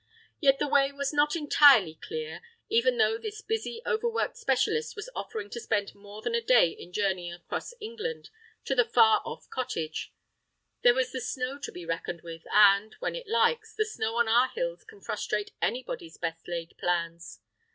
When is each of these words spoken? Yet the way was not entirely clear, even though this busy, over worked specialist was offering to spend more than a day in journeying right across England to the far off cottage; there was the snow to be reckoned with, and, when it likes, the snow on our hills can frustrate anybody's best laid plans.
Yet 0.39 0.57
the 0.57 0.67
way 0.67 0.91
was 0.91 1.13
not 1.13 1.35
entirely 1.35 1.93
clear, 1.93 2.41
even 2.69 2.97
though 2.97 3.19
this 3.19 3.41
busy, 3.43 3.83
over 3.85 4.09
worked 4.09 4.35
specialist 4.35 4.95
was 4.95 5.11
offering 5.13 5.47
to 5.51 5.59
spend 5.59 5.93
more 5.93 6.23
than 6.23 6.33
a 6.33 6.41
day 6.41 6.69
in 6.69 6.91
journeying 6.91 7.33
right 7.33 7.41
across 7.41 7.75
England 7.79 8.31
to 8.65 8.73
the 8.73 8.83
far 8.83 9.21
off 9.23 9.47
cottage; 9.51 10.11
there 10.81 10.95
was 10.95 11.11
the 11.11 11.21
snow 11.21 11.59
to 11.59 11.71
be 11.71 11.85
reckoned 11.85 12.21
with, 12.23 12.41
and, 12.51 12.95
when 12.95 13.15
it 13.15 13.27
likes, 13.27 13.75
the 13.75 13.85
snow 13.85 14.15
on 14.15 14.27
our 14.27 14.49
hills 14.49 14.83
can 14.83 15.01
frustrate 15.01 15.51
anybody's 15.61 16.17
best 16.17 16.47
laid 16.47 16.75
plans. 16.79 17.39